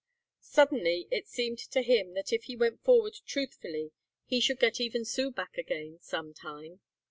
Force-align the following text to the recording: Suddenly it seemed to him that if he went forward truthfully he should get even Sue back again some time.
Suddenly 0.47 1.07
it 1.11 1.27
seemed 1.27 1.59
to 1.59 1.83
him 1.83 2.15
that 2.15 2.33
if 2.33 2.45
he 2.45 2.55
went 2.55 2.83
forward 2.83 3.17
truthfully 3.27 3.91
he 4.25 4.39
should 4.39 4.59
get 4.59 4.81
even 4.81 5.05
Sue 5.05 5.29
back 5.29 5.59
again 5.59 5.99
some 5.99 6.33
time. 6.33 6.79